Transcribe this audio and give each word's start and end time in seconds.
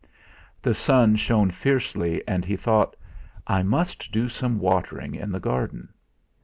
The 0.63 0.73
sun 0.73 1.15
shone 1.15 1.51
fiercely 1.51 2.27
and 2.27 2.43
he 2.43 2.55
thought:'. 2.57 2.95
must 3.63 4.11
do 4.11 4.29
some 4.29 4.57
watering 4.57 5.13
in 5.13 5.31
the 5.31 5.39
garden.' 5.39 5.89